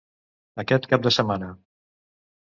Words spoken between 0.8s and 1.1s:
cap